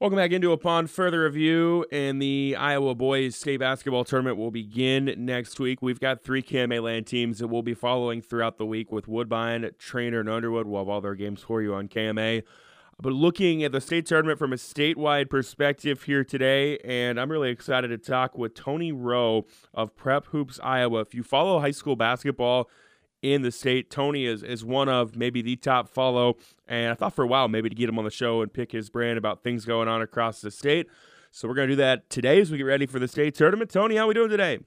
Welcome 0.00 0.18
back 0.18 0.30
into 0.30 0.52
Upon 0.52 0.86
Further 0.86 1.24
Review, 1.24 1.84
and 1.90 2.22
the 2.22 2.54
Iowa 2.56 2.94
Boys 2.94 3.34
State 3.34 3.56
Basketball 3.56 4.04
Tournament 4.04 4.36
will 4.36 4.52
begin 4.52 5.12
next 5.18 5.58
week. 5.58 5.82
We've 5.82 5.98
got 5.98 6.22
three 6.22 6.40
KMA 6.40 6.80
land 6.80 7.08
teams 7.08 7.40
that 7.40 7.48
we'll 7.48 7.62
be 7.64 7.74
following 7.74 8.22
throughout 8.22 8.58
the 8.58 8.64
week 8.64 8.92
with 8.92 9.08
Woodbine, 9.08 9.68
Treynor, 9.76 10.20
and 10.20 10.28
Underwood. 10.28 10.68
We'll 10.68 10.82
have 10.82 10.88
all 10.88 11.00
their 11.00 11.16
games 11.16 11.42
for 11.42 11.62
you 11.62 11.74
on 11.74 11.88
KMA. 11.88 12.44
But 13.02 13.12
looking 13.12 13.64
at 13.64 13.72
the 13.72 13.80
state 13.80 14.06
tournament 14.06 14.38
from 14.38 14.52
a 14.52 14.56
statewide 14.56 15.30
perspective 15.30 16.04
here 16.04 16.22
today, 16.22 16.78
and 16.84 17.18
I'm 17.18 17.32
really 17.32 17.50
excited 17.50 17.88
to 17.88 17.98
talk 17.98 18.38
with 18.38 18.54
Tony 18.54 18.92
Roe 18.92 19.46
of 19.74 19.96
Prep 19.96 20.26
Hoops 20.26 20.60
Iowa. 20.62 21.00
If 21.00 21.12
you 21.12 21.24
follow 21.24 21.58
high 21.58 21.72
school 21.72 21.96
basketball, 21.96 22.70
in 23.22 23.42
the 23.42 23.50
state. 23.50 23.90
Tony 23.90 24.26
is, 24.26 24.42
is 24.42 24.64
one 24.64 24.88
of 24.88 25.16
maybe 25.16 25.42
the 25.42 25.56
top 25.56 25.88
follow. 25.88 26.36
And 26.66 26.90
I 26.90 26.94
thought 26.94 27.14
for 27.14 27.24
a 27.24 27.28
while 27.28 27.48
maybe 27.48 27.68
to 27.68 27.74
get 27.74 27.88
him 27.88 27.98
on 27.98 28.04
the 28.04 28.10
show 28.10 28.42
and 28.42 28.52
pick 28.52 28.72
his 28.72 28.90
brain 28.90 29.16
about 29.16 29.42
things 29.42 29.64
going 29.64 29.88
on 29.88 30.02
across 30.02 30.40
the 30.40 30.50
state. 30.50 30.86
So 31.30 31.46
we're 31.48 31.54
going 31.54 31.68
to 31.68 31.72
do 31.72 31.82
that 31.82 32.08
today 32.10 32.40
as 32.40 32.50
we 32.50 32.58
get 32.58 32.64
ready 32.64 32.86
for 32.86 32.98
the 32.98 33.08
state 33.08 33.34
tournament. 33.34 33.70
Tony, 33.70 33.96
how 33.96 34.04
are 34.04 34.08
we 34.08 34.14
doing 34.14 34.30
today? 34.30 34.60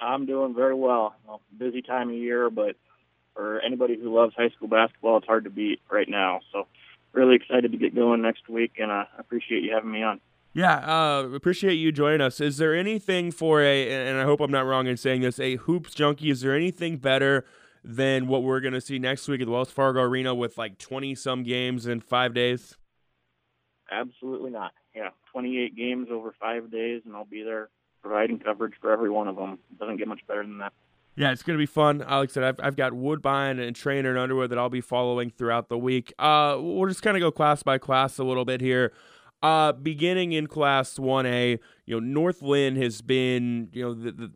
I'm 0.00 0.26
doing 0.26 0.54
very 0.54 0.74
well. 0.74 1.14
well. 1.26 1.42
Busy 1.56 1.82
time 1.82 2.10
of 2.10 2.14
year, 2.14 2.50
but 2.50 2.76
for 3.34 3.60
anybody 3.60 3.96
who 4.00 4.14
loves 4.14 4.34
high 4.36 4.50
school 4.50 4.68
basketball, 4.68 5.18
it's 5.18 5.26
hard 5.26 5.44
to 5.44 5.50
beat 5.50 5.80
right 5.90 6.08
now. 6.08 6.40
So 6.52 6.66
really 7.12 7.36
excited 7.36 7.72
to 7.72 7.78
get 7.78 7.94
going 7.94 8.22
next 8.22 8.48
week, 8.48 8.74
and 8.78 8.92
I 8.92 9.06
appreciate 9.18 9.62
you 9.64 9.72
having 9.74 9.90
me 9.90 10.02
on. 10.02 10.20
Yeah, 10.58 10.78
uh, 10.78 11.28
appreciate 11.36 11.74
you 11.74 11.92
joining 11.92 12.20
us. 12.20 12.40
Is 12.40 12.56
there 12.56 12.74
anything 12.74 13.30
for 13.30 13.62
a, 13.62 13.88
and 13.92 14.18
I 14.18 14.24
hope 14.24 14.40
I'm 14.40 14.50
not 14.50 14.66
wrong 14.66 14.88
in 14.88 14.96
saying 14.96 15.20
this, 15.20 15.38
a 15.38 15.54
hoops 15.54 15.94
junkie? 15.94 16.30
Is 16.30 16.40
there 16.40 16.52
anything 16.52 16.96
better 16.96 17.44
than 17.84 18.26
what 18.26 18.42
we're 18.42 18.58
going 18.58 18.74
to 18.74 18.80
see 18.80 18.98
next 18.98 19.28
week 19.28 19.40
at 19.40 19.46
the 19.46 19.52
Wells 19.52 19.70
Fargo 19.70 20.00
Arena 20.00 20.34
with 20.34 20.58
like 20.58 20.76
20 20.78 21.14
some 21.14 21.44
games 21.44 21.86
in 21.86 22.00
five 22.00 22.34
days? 22.34 22.76
Absolutely 23.92 24.50
not. 24.50 24.72
Yeah, 24.96 25.10
28 25.30 25.76
games 25.76 26.08
over 26.10 26.34
five 26.40 26.72
days, 26.72 27.02
and 27.06 27.14
I'll 27.14 27.24
be 27.24 27.44
there 27.44 27.68
providing 28.02 28.40
coverage 28.40 28.74
for 28.80 28.90
every 28.90 29.10
one 29.10 29.28
of 29.28 29.36
them. 29.36 29.60
It 29.70 29.78
doesn't 29.78 29.98
get 29.98 30.08
much 30.08 30.26
better 30.26 30.42
than 30.42 30.58
that. 30.58 30.72
Yeah, 31.14 31.30
it's 31.30 31.44
going 31.44 31.56
to 31.56 31.62
be 31.62 31.66
fun. 31.66 31.98
Like 31.98 32.30
I 32.30 32.32
said, 32.32 32.42
I've, 32.42 32.60
I've 32.60 32.76
got 32.76 32.94
Woodbine 32.94 33.60
and 33.60 33.76
Treynor 33.76 34.08
and 34.08 34.18
Underwood 34.18 34.50
that 34.50 34.58
I'll 34.58 34.70
be 34.70 34.80
following 34.80 35.30
throughout 35.30 35.68
the 35.68 35.78
week. 35.78 36.12
Uh, 36.18 36.56
we'll 36.58 36.88
just 36.88 37.02
kind 37.02 37.16
of 37.16 37.20
go 37.20 37.30
class 37.30 37.62
by 37.62 37.78
class 37.78 38.18
a 38.18 38.24
little 38.24 38.44
bit 38.44 38.60
here. 38.60 38.92
Uh, 39.42 39.72
beginning 39.72 40.32
in 40.32 40.48
Class 40.48 40.98
1A, 40.98 41.58
you 41.86 41.94
know, 41.94 42.00
North 42.00 42.42
Linn 42.42 42.76
has 42.76 43.00
been, 43.02 43.68
you 43.72 43.84
know, 43.84 43.94
the, 43.94 44.10
the 44.10 44.32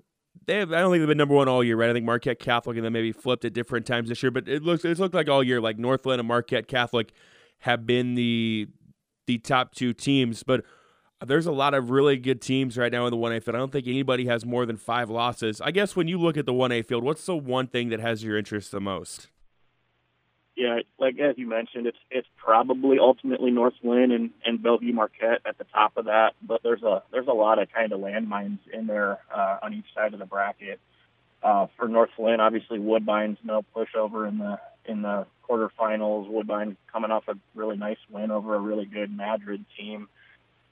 they 0.47 0.59
have, 0.59 0.73
I 0.73 0.81
don't 0.81 0.91
think 0.91 1.01
they've 1.03 1.09
been 1.09 1.19
number 1.19 1.35
one 1.35 1.49
all 1.49 1.63
year, 1.63 1.77
right? 1.77 1.91
I 1.91 1.93
think 1.93 2.05
Marquette 2.05 2.39
Catholic 2.39 2.77
and 2.77 2.85
then 2.85 2.93
maybe 2.93 3.13
flipped 3.13 3.45
at 3.45 3.53
different 3.53 3.87
times 3.87 4.09
this 4.09 4.23
year, 4.23 4.31
but 4.31 4.49
it 4.49 4.63
looks 4.63 4.85
it's 4.85 5.01
looked 5.01 5.15
like 5.15 5.29
all 5.29 5.43
year 5.43 5.61
like 5.61 5.79
North 5.79 6.05
Linn 6.07 6.19
and 6.19 6.29
Marquette 6.29 6.67
Catholic 6.67 7.13
have 7.61 7.87
been 7.87 8.15
the 8.15 8.69
the 9.27 9.39
top 9.39 9.75
two 9.75 9.93
teams, 9.93 10.43
but 10.43 10.65
there's 11.25 11.47
a 11.47 11.53
lot 11.53 11.75
of 11.75 11.91
really 11.91 12.17
good 12.17 12.41
teams 12.41 12.77
right 12.77 12.91
now 12.91 13.07
in 13.07 13.13
the 13.13 13.17
1A 13.17 13.43
field. 13.45 13.55
I 13.55 13.59
don't 13.59 13.71
think 13.71 13.87
anybody 13.87 14.27
has 14.27 14.45
more 14.45 14.67
than 14.67 14.77
five 14.77 15.09
losses. 15.09 15.61
I 15.61 15.71
guess 15.71 15.95
when 15.95 16.09
you 16.09 16.19
look 16.19 16.37
at 16.37 16.47
the 16.47 16.53
1A 16.53 16.85
field, 16.85 17.05
what's 17.05 17.25
the 17.25 17.37
one 17.37 17.69
thing 17.69 17.91
that 17.91 18.01
has 18.01 18.25
your 18.25 18.37
interest 18.37 18.73
the 18.73 18.81
most? 18.81 19.29
Yeah, 20.55 20.81
like 20.99 21.19
as 21.19 21.39
you 21.39 21.49
mentioned, 21.49 21.87
it's 21.87 21.99
it's 22.11 22.29
probably 22.37 22.99
ultimately 22.99 23.51
North 23.51 23.75
Linn 23.83 24.11
and, 24.11 24.31
and 24.45 24.63
Bellevue 24.63 24.93
Marquette 24.93 25.41
at 25.47 25.57
the 25.57 25.65
top 25.65 25.97
of 25.97 26.07
that, 26.07 26.35
but 26.43 26.63
there's 26.63 26.83
a 26.83 27.03
there's 27.11 27.27
a 27.27 27.33
lot 27.33 27.59
of 27.59 27.73
kind 27.73 27.93
of 27.93 28.01
landmines 28.01 28.59
in 28.73 28.87
there 28.87 29.19
uh, 29.35 29.59
on 29.63 29.73
each 29.73 29.87
side 29.95 30.13
of 30.13 30.19
the 30.19 30.27
bracket. 30.27 30.79
Uh, 31.43 31.67
for 31.77 31.89
North 31.89 32.11
Linn, 32.19 32.41
obviously 32.41 32.79
Woodbine's 32.79 33.39
no 33.43 33.65
pushover 33.75 34.29
in 34.29 34.39
the 34.39 34.59
in 34.85 35.03
the 35.03 35.27
quarterfinals. 35.49 36.29
Woodbine 36.29 36.77
coming 36.93 37.11
off 37.11 37.25
a 37.29 37.35
really 37.55 37.77
nice 37.77 37.99
win 38.11 38.31
over 38.31 38.55
a 38.55 38.61
really 38.61 38.85
good 38.85 39.11
Madrid 39.15 39.65
team. 39.79 40.09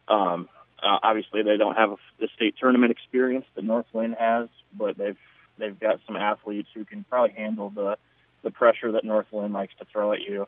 Um, 0.09 0.49
uh, 0.83 0.99
obviously, 1.03 1.43
they 1.43 1.57
don't 1.57 1.77
have 1.77 1.97
the 2.19 2.29
state 2.37 2.55
tournament 2.61 2.93
experience 2.93 3.47
that 3.55 3.65
North 3.65 3.87
Linn 3.95 4.15
has, 4.19 4.49
but 4.77 4.99
they've 4.99 5.19
they've 5.59 5.79
got 5.81 6.01
some 6.07 6.17
athletes 6.17 6.69
who 6.75 6.85
can 6.85 7.05
probably 7.09 7.35
handle 7.35 7.71
the 7.71 7.97
the 8.43 8.51
pressure 8.51 8.93
that 8.93 9.05
North 9.05 9.27
Linn 9.33 9.53
likes 9.53 9.75
to 9.79 9.85
throw 9.85 10.13
at 10.13 10.21
you. 10.21 10.47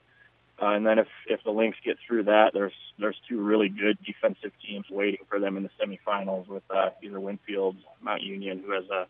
Uh, 0.60 0.74
and 0.74 0.86
then 0.86 0.98
if 0.98 1.08
if 1.26 1.42
the 1.44 1.50
Lynx 1.50 1.76
get 1.84 1.96
through 2.06 2.24
that, 2.24 2.52
there's 2.54 2.72
there's 2.98 3.16
two 3.28 3.40
really 3.40 3.68
good 3.68 3.98
defensive 4.04 4.52
teams 4.64 4.86
waiting 4.90 5.24
for 5.28 5.40
them 5.40 5.56
in 5.56 5.64
the 5.64 5.70
semifinals 5.80 6.46
with 6.46 6.62
uh, 6.70 6.90
either 7.02 7.18
Winfield, 7.18 7.76
Mount 8.00 8.22
Union, 8.22 8.62
who 8.64 8.72
has 8.72 8.84
a 8.90 9.06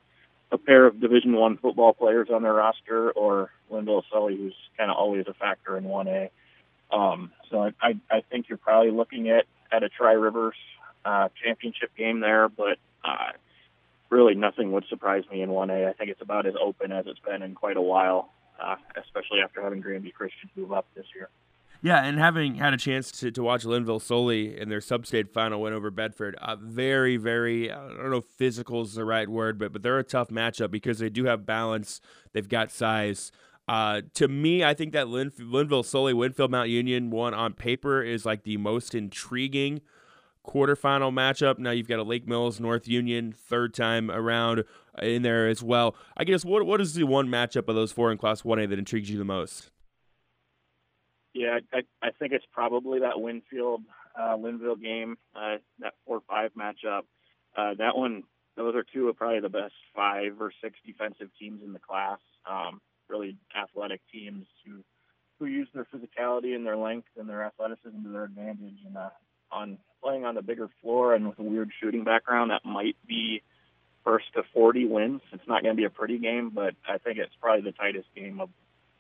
a 0.53 0.59
pair 0.59 0.87
of 0.87 1.01
Division 1.01 1.35
One 1.35 1.59
football 1.59 1.93
players 1.93 2.29
on 2.33 2.43
their 2.43 2.55
roster, 2.55 3.11
or 3.11 3.51
Lynnville 3.71 4.03
Sully, 4.11 4.37
who's 4.37 4.55
kind 4.79 4.91
of 4.91 4.97
always 4.97 5.27
a 5.27 5.35
factor 5.35 5.77
in 5.77 5.85
1A. 5.85 6.31
Um, 6.91 7.33
so 7.51 7.63
I, 7.63 7.73
I 7.83 8.01
I 8.11 8.23
think 8.31 8.49
you're 8.49 8.59
probably 8.59 8.91
looking 8.93 9.29
at 9.29 9.45
at 9.71 9.83
a 9.83 9.89
Tri 9.91 10.13
Rivers 10.13 10.57
uh, 11.05 11.29
championship 11.43 11.95
game 11.97 12.21
there, 12.21 12.49
but 12.49 12.79
uh, 13.05 13.33
really 14.11 14.35
nothing 14.35 14.73
would 14.73 14.87
surprise 14.89 15.25
me 15.31 15.43
in 15.43 15.51
1A. 15.51 15.89
I 15.89 15.93
think 15.93 16.11
it's 16.11 16.23
about 16.23 16.47
as 16.47 16.55
open 16.59 16.93
as 16.93 17.07
it's 17.07 17.21
been 17.21 17.43
in 17.43 17.55
quite 17.55 17.77
a 17.77 17.83
while 17.83 18.31
uh, 18.63 18.77
especially 18.97 19.41
after 19.43 19.61
having 19.63 19.83
Grandview 19.83 20.13
Christian 20.13 20.51
move 20.57 20.73
up 20.73 20.87
this 20.95 21.07
year. 21.15 21.29
Yeah, 21.85 22.05
and 22.05 22.17
having 22.17 22.55
had 22.55 22.73
a 22.73 22.77
chance 22.77 23.11
to, 23.13 23.33
to 23.33 23.43
watch 23.43 23.65
Lynnville 23.65 24.01
Sully 24.01 24.57
in 24.57 24.69
their 24.69 24.81
sub-state 24.81 25.33
final 25.33 25.61
win 25.61 25.73
over 25.73 25.91
Bedford, 25.91 26.37
uh, 26.41 26.55
very, 26.55 27.17
very, 27.17 27.73
I 27.73 27.89
don't 27.89 28.11
know 28.11 28.19
if 28.19 28.27
physical 28.27 28.83
is 28.83 28.95
the 28.95 29.05
right 29.05 29.29
word, 29.29 29.59
but, 29.59 29.73
but 29.73 29.83
they're 29.83 29.99
a 29.99 30.05
tough 30.05 30.29
matchup 30.29 30.71
because 30.71 31.01
they 31.01 31.09
do 31.09 31.25
have 31.25 31.45
balance. 31.45 32.01
They've 32.33 32.49
got 32.49 32.71
size. 32.71 33.33
Uh, 33.67 34.03
to 34.15 34.29
me, 34.29 34.63
I 34.63 34.75
think 34.75 34.93
that 34.93 35.09
Lin- 35.09 35.33
Lynnville 35.33 35.85
Sully 35.85 36.15
Winfield 36.15 36.53
Mount 36.53 36.69
Union 36.69 37.11
one 37.11 37.35
on 37.35 37.53
paper 37.53 38.01
is 38.01 38.25
like 38.25 38.45
the 38.45 38.59
most 38.59 38.95
intriguing 38.95 39.81
quarterfinal 40.47 41.13
matchup. 41.13 41.59
Now 41.59 41.71
you've 41.71 41.89
got 41.89 41.99
a 41.99 42.03
Lake 42.03 42.27
Mills 42.27 42.61
North 42.61 42.89
Union 42.89 43.33
third 43.33 43.75
time 43.75 44.11
around 44.11 44.65
in 45.01 45.23
there 45.23 45.49
as 45.49 45.63
well. 45.63 45.95
I 46.17 46.25
guess 46.25 46.45
what 46.45 46.67
what 46.67 46.81
is 46.81 46.95
the 46.95 47.05
one 47.05 47.29
matchup 47.29 47.69
of 47.69 47.75
those 47.75 47.93
four 47.93 48.11
in 48.11 48.19
Class 48.19 48.45
One 48.45 48.59
A 48.59 48.67
that 48.67 48.79
intrigues 48.79 49.11
you 49.11 49.19
the 49.19 49.25
most? 49.25 49.71
Yeah, 51.35 51.61
I, 51.73 51.83
I 52.03 52.11
think 52.19 52.33
it's 52.33 52.45
probably 52.53 53.01
that 53.01 53.21
Winfield 53.21 53.83
uh, 54.19 54.37
Lynnville 54.37 54.81
game, 54.81 55.17
uh, 55.35 55.57
that 55.79 55.95
four 56.07 56.21
five 56.29 56.51
matchup. 56.59 57.03
Uh, 57.57 57.75
that 57.79 57.97
one, 57.97 58.25
those 58.57 58.75
are 58.75 58.85
two 58.93 59.09
of 59.09 59.17
probably 59.17 59.41
the 59.41 59.49
best 59.49 59.75
five 59.95 60.41
or 60.41 60.53
six 60.63 60.79
defensive 60.87 61.29
teams 61.39 61.63
in 61.65 61.73
the 61.73 61.79
class. 61.79 62.19
Um, 62.49 62.81
really 63.09 63.37
athletic 63.57 64.01
teams 64.13 64.47
who 64.65 64.83
who 65.39 65.47
use 65.47 65.69
their 65.75 65.87
physicality 65.87 66.55
and 66.55 66.65
their 66.65 66.77
length 66.77 67.09
and 67.19 67.29
their 67.29 67.45
athleticism 67.45 68.03
to 68.05 68.09
their 68.11 68.25
advantage. 68.25 68.79
And 68.87 68.97
uh, 68.97 69.11
on 69.53 69.79
playing 70.03 70.25
on 70.25 70.35
the 70.35 70.43
bigger 70.43 70.69
floor 70.81 71.15
and 71.15 71.29
with 71.29 71.39
a 71.39 71.43
weird 71.43 71.71
shooting 71.81 72.05
background, 72.05 72.51
that 72.51 72.65
might 72.65 72.97
be 73.07 73.43
first 74.05 74.27
to 74.35 74.43
40 74.53 74.87
wins. 74.87 75.21
It's 75.33 75.47
not 75.47 75.63
going 75.63 75.75
to 75.75 75.81
be 75.81 75.85
a 75.85 75.91
pretty 75.91 76.19
game, 76.19 76.51
but 76.53 76.75
I 76.89 76.99
think 76.99 77.19
it's 77.19 77.35
probably 77.41 77.63
the 77.63 77.73
tightest 77.73 78.09
game 78.15 78.41
of, 78.41 78.49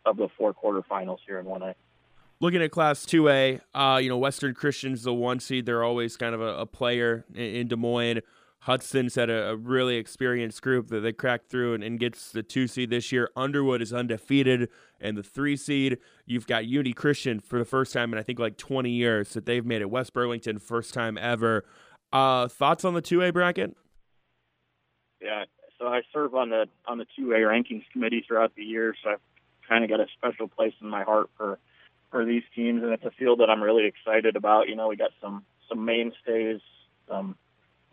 of 0.04 0.16
the 0.16 0.28
four 0.38 0.54
quarterfinals 0.54 1.18
here 1.26 1.38
in 1.38 1.46
1A. 1.46 1.74
Looking 2.41 2.62
at 2.62 2.72
Class 2.72 3.06
2A, 3.06 3.60
uh, 3.74 4.00
you 4.02 4.08
know, 4.08 4.18
Western 4.18 4.54
Christian's 4.54 5.02
the 5.04 5.14
one 5.14 5.38
seed. 5.38 5.64
They're 5.64 5.84
always 5.84 6.16
kind 6.16 6.34
of 6.34 6.41
a, 6.41 6.58
a 6.58 6.66
player 6.66 7.24
in, 7.34 7.42
in, 7.42 7.68
Des 7.68 7.76
Moines. 7.76 8.20
Hudson's 8.62 9.16
had 9.16 9.28
a, 9.28 9.50
a, 9.50 9.56
really 9.56 9.96
experienced 9.96 10.62
group 10.62 10.86
that 10.88 11.00
they 11.00 11.12
cracked 11.12 11.50
through 11.50 11.74
and, 11.74 11.82
and, 11.82 11.98
gets 11.98 12.30
the 12.30 12.44
two 12.44 12.68
seed 12.68 12.90
this 12.90 13.10
year. 13.10 13.28
Underwood 13.34 13.82
is 13.82 13.92
undefeated 13.92 14.68
and 15.00 15.16
the 15.16 15.22
three 15.22 15.56
seed. 15.56 15.98
You've 16.26 16.46
got 16.46 16.66
Unity 16.66 16.92
Christian 16.92 17.40
for 17.40 17.58
the 17.58 17.64
first 17.64 17.92
time 17.92 18.12
in 18.12 18.20
I 18.20 18.22
think 18.22 18.38
like 18.38 18.56
20 18.56 18.88
years 18.88 19.30
that 19.34 19.46
they've 19.46 19.66
made 19.66 19.82
it. 19.82 19.90
West 19.90 20.12
Burlington 20.12 20.60
first 20.60 20.94
time 20.94 21.18
ever. 21.18 21.64
Uh, 22.12 22.46
thoughts 22.46 22.84
on 22.84 22.94
the 22.94 23.02
2A 23.02 23.32
bracket? 23.32 23.76
Yeah, 25.20 25.44
so 25.80 25.88
I 25.88 26.02
serve 26.12 26.34
on 26.36 26.50
the 26.50 26.66
on 26.86 26.98
the 26.98 27.06
2A 27.18 27.40
rankings 27.40 27.84
committee 27.92 28.24
throughout 28.26 28.54
the 28.54 28.62
year, 28.62 28.94
so 29.02 29.10
I've 29.10 29.20
kind 29.68 29.82
of 29.82 29.90
got 29.90 29.98
a 29.98 30.06
special 30.16 30.46
place 30.46 30.74
in 30.80 30.88
my 30.88 31.02
heart 31.02 31.30
for 31.36 31.58
for 32.12 32.24
these 32.24 32.42
teams, 32.54 32.82
and 32.84 32.92
it's 32.92 33.04
a 33.04 33.10
field 33.10 33.40
that 33.40 33.50
I'm 33.50 33.62
really 33.62 33.86
excited 33.86 34.36
about. 34.36 34.68
You 34.68 34.76
know, 34.76 34.86
we 34.86 34.96
got 34.96 35.10
some 35.20 35.44
some 35.68 35.84
mainstays, 35.84 36.60
some 37.08 37.36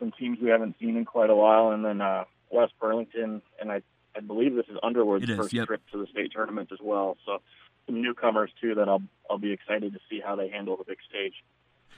some 0.00 0.12
teams 0.18 0.38
we 0.42 0.48
haven't 0.48 0.74
seen 0.80 0.96
in 0.96 1.04
quite 1.04 1.30
a 1.30 1.36
while, 1.36 1.70
and 1.70 1.84
then 1.84 2.00
uh, 2.00 2.24
West 2.50 2.72
Burlington, 2.80 3.42
and 3.60 3.70
I 3.70 3.82
I 4.16 4.20
believe 4.20 4.56
this 4.56 4.66
is 4.68 4.76
Underwood's 4.82 5.30
is, 5.30 5.36
first 5.36 5.52
yep. 5.52 5.68
trip 5.68 5.82
to 5.92 5.98
the 5.98 6.06
state 6.08 6.32
tournament 6.34 6.70
as 6.72 6.80
well. 6.82 7.16
So 7.24 7.38
some 7.86 8.02
newcomers 8.02 8.50
too 8.60 8.74
that 8.74 8.88
I'll 8.88 9.02
I'll 9.30 9.38
be 9.38 9.52
excited 9.52 9.92
to 9.92 10.00
see 10.10 10.20
how 10.24 10.34
they 10.34 10.48
handle 10.48 10.76
the 10.76 10.84
big 10.84 10.98
stage. 11.08 11.34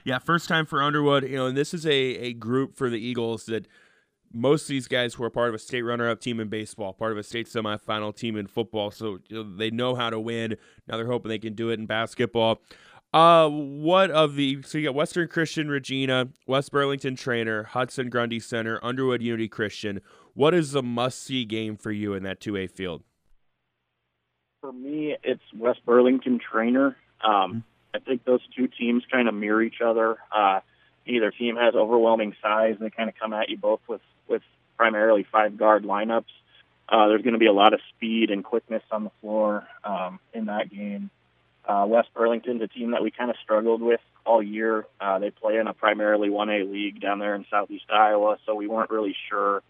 Yeah, 0.05 0.19
first 0.19 0.49
time 0.49 0.67
for 0.67 0.83
Underwood. 0.83 1.23
You 1.25 1.37
know, 1.37 1.47
and 1.47 1.57
this 1.57 1.73
is 1.73 1.87
a 1.87 1.91
a 1.91 2.33
group 2.35 2.77
for 2.77 2.91
the 2.91 2.99
Eagles 2.99 3.47
that 3.47 3.67
most 4.35 4.63
of 4.63 4.69
these 4.69 4.89
guys 4.89 5.19
were 5.19 5.31
part 5.31 5.51
of 5.51 5.55
a 5.55 5.59
state 5.59 5.83
runner-up 5.83 6.21
team 6.21 6.41
in 6.41 6.49
baseball, 6.49 6.95
part 6.95 7.13
of 7.13 7.19
a 7.19 7.23
state 7.23 7.47
semifinal 7.47 8.17
team 8.17 8.37
in 8.37 8.47
football, 8.47 8.91
so 8.91 9.19
you 9.29 9.37
know, 9.37 9.57
they 9.57 9.71
know 9.71 9.95
how 9.95 10.09
to 10.09 10.19
win. 10.19 10.57
Now 10.89 10.97
they're 10.97 11.07
hoping 11.07 11.29
they 11.29 11.39
can 11.39 11.55
do 11.55 11.69
it 11.69 11.79
in 11.79 11.87
basketball. 11.87 12.63
Uh, 13.13 13.49
what 13.49 14.11
of 14.11 14.37
the 14.37 14.63
so 14.63 14.79
you 14.79 14.89
got 14.89 14.95
Western 14.95 15.29
Christian 15.29 15.69
Regina, 15.69 16.29
West 16.47 16.73
Burlington 16.73 17.15
Treynor, 17.15 17.67
Hudson 17.67 18.09
Grundy 18.09 18.41
Center, 18.41 18.81
Underwood 18.83 19.21
Unity 19.21 19.49
Christian. 19.49 20.01
What 20.35 20.55
is 20.55 20.73
the 20.73 20.83
must-see 20.83 21.45
game 21.45 21.77
for 21.77 21.93
you 21.93 22.15
in 22.15 22.23
that 22.23 22.41
two 22.41 22.57
A 22.57 22.67
field? 22.67 23.03
For 24.63 24.73
me, 24.73 25.17
it's 25.23 25.43
West 25.55 25.81
Burlington 25.85 26.41
Treynor. 26.41 26.95
Um, 27.23 27.65
I 27.95 27.99
think 27.99 28.25
those 28.25 28.41
two 28.57 28.67
teams 28.67 29.03
kind 29.13 29.29
of 29.29 29.35
mirror 29.35 29.63
each 29.63 29.83
other. 29.85 30.17
Uh, 30.35 30.61
neither 31.07 31.31
team 31.31 31.57
has 31.57 31.75
overwhelming 31.75 32.35
size. 32.41 32.77
and 32.79 32.87
They 32.87 32.91
kind 32.91 33.11
of 33.11 33.15
come 33.21 33.35
at 33.35 33.51
you 33.51 33.59
both 33.59 33.81
with 33.89 34.01
with 34.27 34.43
primarily 34.79 35.27
five 35.31 35.59
guard 35.59 35.85
lineups. 35.85 36.25
Uh, 36.89 37.09
there's 37.09 37.23
going 37.23 37.35
to 37.35 37.39
be 37.39 37.47
a 37.47 37.53
lot 37.53 37.75
of 37.75 37.81
speed 37.95 38.31
and 38.31 38.43
quickness 38.43 38.83
on 38.91 39.05
the 39.05 39.11
floor 39.21 39.67
um, 39.85 40.19
in 40.33 40.47
that 40.47 40.71
game. 40.71 41.11
Uh, 41.67 41.87
West 41.89 42.09
Burlington's 42.15 42.63
a 42.63 42.67
team 42.67 42.91
that 42.91 43.03
we 43.03 43.11
kind 43.11 43.31
of 43.31 43.37
struggled 43.43 43.83
with 43.83 44.01
all 44.25 44.43
year. 44.43 44.87
Uh, 45.01 45.19
they 45.19 45.31
play 45.31 45.59
in 45.59 45.67
a 45.67 45.75
primarily 45.75 46.29
1A 46.29 46.71
league 46.71 47.01
down 47.01 47.19
there 47.19 47.35
in 47.35 47.47
southeast 47.51 47.85
Iowa, 47.91 48.39
so 48.45 48.55
we 48.55 48.67
weren't 48.67 48.91
really 48.91 49.17
sure 49.29 49.63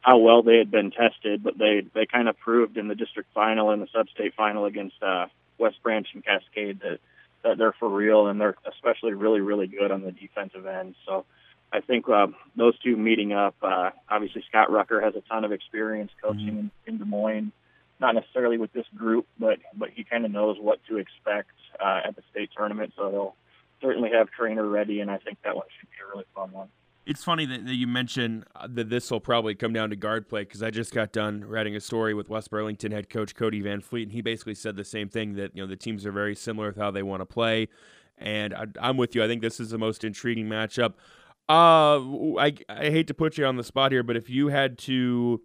how 0.00 0.18
well 0.18 0.42
they 0.42 0.58
had 0.58 0.70
been 0.70 0.92
tested, 0.92 1.42
but 1.42 1.58
they 1.58 1.84
they 1.94 2.06
kind 2.06 2.28
of 2.28 2.38
proved 2.38 2.76
in 2.76 2.86
the 2.88 2.94
district 2.94 3.28
final 3.34 3.70
and 3.70 3.82
the 3.82 3.88
sub-state 3.92 4.34
final 4.36 4.64
against 4.64 5.02
uh, 5.02 5.26
West 5.58 5.82
Branch 5.82 6.06
and 6.14 6.24
Cascade 6.24 6.80
that 6.80 7.00
that 7.42 7.58
they're 7.58 7.72
for 7.72 7.88
real 7.88 8.28
and 8.28 8.40
they're 8.40 8.56
especially 8.72 9.14
really 9.14 9.40
really 9.40 9.66
good 9.66 9.90
on 9.90 10.02
the 10.02 10.12
defensive 10.12 10.66
end. 10.66 10.94
So 11.06 11.24
I 11.72 11.80
think 11.80 12.08
uh, 12.08 12.28
those 12.56 12.78
two 12.78 12.96
meeting 12.96 13.32
up. 13.32 13.56
Uh, 13.60 13.90
obviously, 14.08 14.44
Scott 14.48 14.70
Rucker 14.70 15.00
has 15.00 15.14
a 15.16 15.20
ton 15.22 15.44
of 15.44 15.52
experience 15.52 16.12
coaching 16.22 16.46
mm-hmm. 16.46 16.58
in, 16.86 16.94
in 16.94 16.98
Des 16.98 17.04
Moines, 17.04 17.52
not 18.00 18.14
necessarily 18.14 18.58
with 18.58 18.72
this 18.72 18.86
group, 18.94 19.26
but 19.38 19.58
but 19.74 19.90
he 19.94 20.04
kind 20.04 20.24
of 20.24 20.30
knows 20.30 20.56
what 20.60 20.80
to 20.88 20.98
expect 20.98 21.52
uh, 21.80 22.00
at 22.06 22.16
the 22.16 22.22
state 22.30 22.50
tournament. 22.56 22.92
So 22.96 23.10
he'll 23.10 23.36
certainly 23.80 24.10
have 24.12 24.28
Treynor 24.38 24.70
ready, 24.70 25.00
and 25.00 25.10
I 25.10 25.18
think 25.18 25.38
that 25.44 25.56
one 25.56 25.66
should 25.78 25.88
be 25.90 25.96
a 26.04 26.08
really 26.10 26.26
fun 26.34 26.52
one. 26.52 26.68
It's 27.06 27.22
funny 27.22 27.46
that, 27.46 27.66
that 27.66 27.74
you 27.74 27.86
mentioned 27.86 28.44
uh, 28.56 28.66
that 28.72 28.90
this 28.90 29.10
will 29.12 29.20
probably 29.20 29.54
come 29.54 29.72
down 29.72 29.90
to 29.90 29.96
guard 29.96 30.28
play 30.28 30.42
because 30.42 30.60
I 30.62 30.70
just 30.70 30.92
got 30.92 31.12
done 31.12 31.44
writing 31.44 31.76
a 31.76 31.80
story 31.80 32.14
with 32.14 32.28
West 32.28 32.50
Burlington 32.50 32.90
head 32.90 33.08
coach 33.08 33.34
Cody 33.36 33.60
Van 33.60 33.80
Fleet, 33.80 34.02
and 34.04 34.12
he 34.12 34.20
basically 34.20 34.56
said 34.56 34.76
the 34.76 34.84
same 34.84 35.08
thing 35.08 35.34
that 35.34 35.54
you 35.54 35.62
know 35.62 35.68
the 35.68 35.76
teams 35.76 36.04
are 36.04 36.12
very 36.12 36.34
similar 36.34 36.68
with 36.68 36.76
how 36.76 36.90
they 36.90 37.02
want 37.02 37.20
to 37.20 37.26
play. 37.26 37.68
And 38.18 38.54
I, 38.54 38.66
I'm 38.80 38.96
with 38.96 39.14
you. 39.14 39.22
I 39.22 39.28
think 39.28 39.40
this 39.42 39.60
is 39.60 39.70
the 39.70 39.78
most 39.78 40.02
intriguing 40.02 40.46
matchup. 40.46 40.94
Uh, 41.48 42.00
I 42.40 42.54
I 42.68 42.90
hate 42.90 43.06
to 43.06 43.14
put 43.14 43.38
you 43.38 43.46
on 43.46 43.56
the 43.56 43.64
spot 43.64 43.92
here, 43.92 44.02
but 44.02 44.16
if 44.16 44.28
you 44.28 44.48
had 44.48 44.76
to 44.78 45.40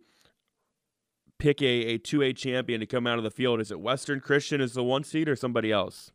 pick 1.41 1.61
a 1.61 1.65
a 1.65 1.97
two 1.97 2.21
A 2.21 2.33
champion 2.33 2.79
to 2.79 2.85
come 2.85 3.07
out 3.07 3.17
of 3.17 3.23
the 3.23 3.31
field, 3.31 3.59
is 3.59 3.71
it 3.71 3.79
Western 3.79 4.19
Christian 4.21 4.61
as 4.61 4.73
the 4.73 4.83
one 4.83 5.03
seed 5.03 5.27
or 5.27 5.35
somebody 5.35 5.71
else? 5.71 6.11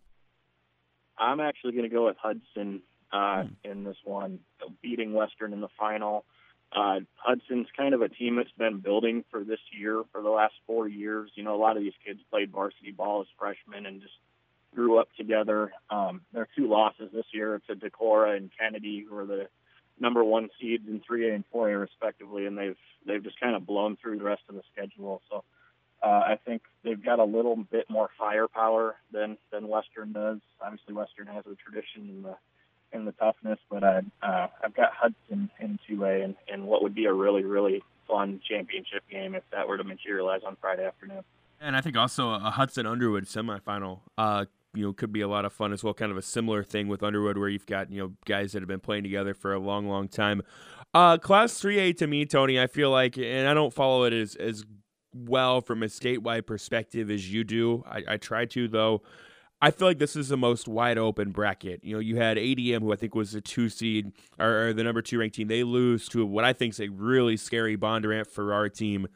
I'm 1.19 1.41
actually 1.41 1.73
going 1.73 1.89
to 1.89 1.95
go 1.95 2.07
with 2.07 2.17
Hudson 2.19 2.83
uh, 3.13 3.43
hmm. 3.43 3.71
in 3.71 3.85
this 3.85 3.97
one, 4.05 4.39
beating 4.83 5.13
Western 5.13 5.53
in 5.53 5.61
the 5.61 5.69
final. 5.79 6.25
Uh, 6.73 7.01
Hudson's 7.17 7.69
kind 7.77 7.95
of 7.95 8.03
a 8.03 8.09
team 8.09 8.37
that's 8.37 8.51
been 8.59 8.79
building 8.79 9.25
for 9.31 9.43
this 9.43 9.61
year 9.77 10.03
for 10.13 10.23
the 10.23 10.31
last 10.31 10.55
four 10.67 10.87
years. 10.87 11.31
You 11.35 11.43
know, 11.43 11.55
a 11.55 11.59
lot 11.59 11.77
of 11.77 11.83
these 11.83 11.95
kids 12.05 12.21
played 12.31 12.53
varsity 12.53 12.93
ball 12.93 13.21
as 13.23 13.27
freshmen 13.39 13.87
and 13.87 14.01
just 14.01 14.15
grew 14.75 14.99
up 14.99 15.09
together. 15.17 15.73
Um, 15.91 16.21
their 16.33 16.49
two 16.57 16.69
losses 16.69 17.11
this 17.13 17.27
year 17.33 17.61
to 17.69 17.75
Decorah 17.75 18.37
and 18.37 18.51
Kennedy, 18.59 19.05
who 19.09 19.17
are 19.17 19.27
the 19.27 19.49
number 19.99 20.23
one 20.23 20.49
seeds 20.61 20.85
in 20.87 21.01
3A 21.01 21.35
and 21.35 21.45
4A 21.55 21.81
respectively, 21.81 22.47
and 22.47 22.57
they've 22.57 22.77
they've 23.07 23.23
just 23.23 23.41
kind 23.41 23.55
of 23.55 23.67
blown 23.67 23.97
through 23.97 24.19
the 24.19 24.25
rest 24.25 24.43
of 24.49 24.55
the 24.55 24.63
schedule. 24.73 25.23
So 25.31 25.45
uh, 26.03 26.07
I 26.07 26.39
think 26.45 26.63
they've 26.85 27.03
got 27.03 27.19
a 27.19 27.25
little 27.25 27.57
bit 27.57 27.89
more 27.89 28.11
firepower 28.19 28.97
than 29.13 29.39
than 29.51 29.69
Western 29.69 30.13
does. 30.13 30.39
Obviously, 30.61 30.95
Western 30.95 31.27
has 31.29 31.45
a 31.47 31.55
tradition 31.55 32.09
in 32.09 32.23
the 32.23 32.37
in 32.93 33.05
the 33.05 33.13
toughness, 33.13 33.59
but 33.71 33.83
I 33.83 34.03
uh, 34.23 34.49
I've 34.63 34.75
got 34.75 34.93
Hudson 34.93 35.51
in 35.61 35.79
2A 35.89 36.25
and, 36.25 36.35
and 36.49 36.67
what 36.67 36.83
would 36.83 36.95
be 36.95 37.07
a 37.07 37.13
really 37.13 37.45
really 37.45 37.83
fun 38.07 38.41
championship 38.49 39.03
game 39.11 39.35
if 39.35 39.43
that 39.53 39.67
were 39.67 39.77
to 39.77 39.85
materialize 39.85 40.43
on 40.47 40.57
Friday 40.61 40.87
afternoon. 40.87 41.23
And 41.61 41.75
I 41.75 41.81
think 41.81 41.97
also 41.97 42.31
a 42.31 42.51
Hudson 42.51 42.87
Underwood 42.87 43.25
semifinal 43.25 44.01
uh, 44.19 44.45
you 44.77 44.85
know 44.85 44.93
could 44.93 45.13
be 45.13 45.21
a 45.21 45.29
lot 45.29 45.45
of 45.45 45.53
fun 45.53 45.73
as 45.73 45.83
well. 45.83 45.95
Kind 45.95 46.13
of 46.13 46.19
a 46.19 46.23
similar 46.23 46.63
thing 46.63 46.89
with 46.89 47.03
Underwood, 47.03 47.39
where 47.39 47.49
you've 47.49 47.67
got 47.67 47.91
you 47.91 48.01
know 48.01 48.13
guys 48.25 48.53
that 48.53 48.63
have 48.63 48.69
been 48.69 48.81
playing 48.81 49.03
together 49.03 49.35
for 49.35 49.53
a 49.53 49.59
long, 49.59 49.89
long 49.89 50.09
time. 50.09 50.43
Uh, 50.95 51.19
class 51.19 51.53
3A 51.61 51.97
to 51.99 52.07
me, 52.07 52.25
Tony, 52.25 52.61
I 52.61 52.67
feel 52.67 52.91
like, 52.91 53.19
and 53.19 53.49
I 53.49 53.55
don't 53.55 53.73
follow 53.73 54.05
it 54.05 54.13
as 54.13 54.35
as 54.37 54.65
well 55.15 55.61
from 55.61 55.83
a 55.83 55.87
statewide 55.87 56.47
perspective 56.47 57.11
as 57.11 57.33
you 57.33 57.45
do. 57.45 57.83
I, 57.87 58.03
I 58.09 58.17
try 58.17 58.45
to 58.47 58.69
though. 58.69 59.03
I 59.63 59.71
feel 59.71 59.89
like 59.89 59.99
this 59.99 60.17
is 60.17 60.29
the 60.29 60.37
most 60.37 60.69
wide 60.69 60.99
open 60.99 61.31
bracket. 61.31 61.83
You 61.83 61.95
know, 61.95 62.01
you 62.01 62.17
had 62.17 62.37
ADM, 62.37 62.81
who 62.81 62.93
I 62.93 62.97
think 62.97 63.15
was 63.15 63.35
a 63.35 63.41
two 63.41 63.71
seed 63.71 64.13
or, 64.39 64.69
or 64.69 64.73
the 64.75 64.85
number 64.85 65.01
two 65.01 65.19
ranked 65.19 65.37
team. 65.37 65.49
They 65.49 65.65
lose 65.65 66.09
to 66.11 66.27
what 66.27 66.45
I 66.45 66.53
think 66.53 66.75
is 66.75 66.81
a 66.81 66.89
really 66.89 67.39
scary 67.39 67.75
Bondurant 67.75 68.27
Farrar 68.27 68.69
team 68.69 69.09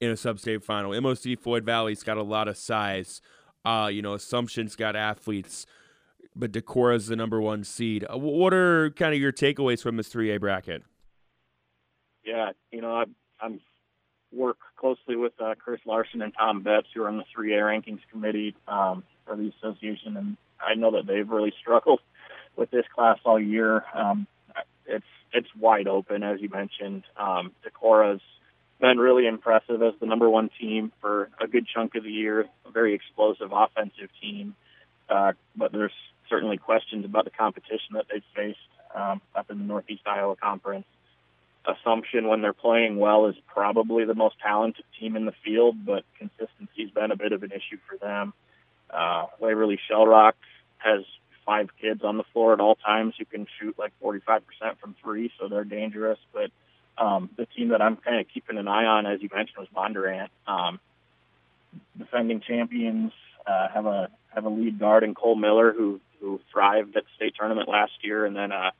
in 0.00 0.10
a 0.10 0.16
sub-state 0.16 0.64
final. 0.64 0.92
MOC 0.92 1.38
Floyd 1.38 1.64
Valley's 1.64 2.02
got 2.02 2.16
a 2.16 2.22
lot 2.22 2.48
of 2.48 2.56
size. 2.56 3.20
Uh, 3.64 3.88
you 3.90 4.02
know, 4.02 4.14
Assumption's 4.14 4.76
got 4.76 4.96
athletes, 4.96 5.66
but 6.36 6.52
Decorah's 6.52 7.06
the 7.06 7.16
number 7.16 7.40
one 7.40 7.64
seed. 7.64 8.04
Uh, 8.12 8.18
what 8.18 8.52
are 8.52 8.90
kind 8.90 9.14
of 9.14 9.20
your 9.20 9.32
takeaways 9.32 9.82
from 9.82 9.96
this 9.96 10.08
3A 10.08 10.40
bracket? 10.40 10.82
Yeah, 12.24 12.52
you 12.70 12.80
know, 12.80 12.94
I, 12.94 13.04
I'm 13.40 13.60
work 14.32 14.58
closely 14.76 15.16
with 15.16 15.32
uh, 15.40 15.54
Chris 15.58 15.80
Larson 15.86 16.22
and 16.22 16.32
Tom 16.36 16.62
Betts, 16.62 16.88
who 16.94 17.02
are 17.02 17.08
on 17.08 17.18
the 17.18 17.24
3A 17.36 17.60
rankings 17.60 18.00
committee 18.10 18.54
um, 18.66 19.04
for 19.26 19.36
the 19.36 19.52
association, 19.58 20.16
and 20.16 20.36
I 20.60 20.74
know 20.74 20.90
that 20.92 21.06
they've 21.06 21.28
really 21.28 21.52
struggled 21.60 22.00
with 22.56 22.70
this 22.70 22.84
class 22.94 23.18
all 23.24 23.40
year. 23.40 23.84
Um, 23.94 24.26
it's 24.86 25.04
it's 25.32 25.48
wide 25.58 25.88
open, 25.88 26.22
as 26.22 26.40
you 26.40 26.48
mentioned. 26.48 27.04
Um, 27.16 27.52
Decorah's 27.64 28.22
been 28.84 28.98
really 28.98 29.26
impressive 29.26 29.82
as 29.82 29.94
the 29.98 30.04
number 30.04 30.28
one 30.28 30.50
team 30.60 30.92
for 31.00 31.30
a 31.40 31.46
good 31.46 31.66
chunk 31.66 31.94
of 31.94 32.04
the 32.04 32.10
year. 32.10 32.46
A 32.66 32.70
very 32.70 32.92
explosive 32.92 33.50
offensive 33.50 34.10
team, 34.20 34.54
uh, 35.08 35.32
but 35.56 35.72
there's 35.72 35.92
certainly 36.28 36.58
questions 36.58 37.06
about 37.06 37.24
the 37.24 37.30
competition 37.30 37.94
that 37.94 38.04
they've 38.12 38.22
faced 38.36 38.58
um, 38.94 39.22
up 39.34 39.50
in 39.50 39.56
the 39.56 39.64
Northeast 39.64 40.02
Iowa 40.04 40.36
Conference. 40.36 40.84
Assumption, 41.66 42.28
when 42.28 42.42
they're 42.42 42.52
playing 42.52 42.98
well, 42.98 43.26
is 43.26 43.36
probably 43.46 44.04
the 44.04 44.14
most 44.14 44.36
talented 44.42 44.84
team 45.00 45.16
in 45.16 45.24
the 45.24 45.32
field, 45.42 45.76
but 45.86 46.04
consistency's 46.18 46.90
been 46.90 47.10
a 47.10 47.16
bit 47.16 47.32
of 47.32 47.42
an 47.42 47.52
issue 47.52 47.78
for 47.88 47.96
them. 47.96 48.34
Uh, 48.90 49.28
Waverly 49.40 49.80
Shell 49.88 50.06
Rock 50.06 50.36
has 50.76 51.04
five 51.46 51.70
kids 51.80 52.02
on 52.04 52.18
the 52.18 52.24
floor 52.34 52.52
at 52.52 52.60
all 52.60 52.74
times 52.74 53.14
who 53.18 53.24
can 53.24 53.46
shoot 53.58 53.78
like 53.78 53.94
45% 54.02 54.42
from 54.78 54.94
three, 55.02 55.32
so 55.40 55.48
they're 55.48 55.64
dangerous. 55.64 56.18
But 56.34 56.50
um, 56.98 57.30
the 57.36 57.46
team 57.46 57.68
that 57.68 57.82
I'm 57.82 57.96
kind 57.96 58.20
of 58.20 58.26
keeping 58.32 58.58
an 58.58 58.68
eye 58.68 58.84
on, 58.84 59.06
as 59.06 59.20
you 59.22 59.28
mentioned, 59.34 59.58
was 59.58 59.68
Bondurant. 59.74 60.28
Um, 60.46 60.80
defending 61.98 62.40
champions 62.40 63.12
uh, 63.46 63.68
have 63.72 63.86
a 63.86 64.08
have 64.34 64.44
a 64.44 64.48
lead 64.48 64.78
guard 64.78 65.04
in 65.04 65.14
Cole 65.14 65.36
Miller 65.36 65.72
who 65.72 66.00
who 66.20 66.40
thrived 66.52 66.96
at 66.96 67.04
the 67.04 67.10
state 67.16 67.34
tournament 67.38 67.68
last 67.68 67.92
year, 68.02 68.24
and 68.24 68.34
then 68.34 68.52
uh, 68.52 68.70